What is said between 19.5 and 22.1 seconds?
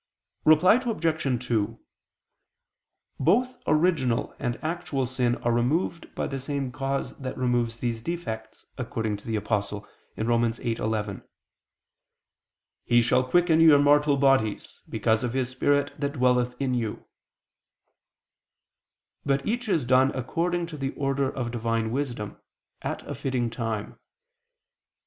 is done according to the order of Divine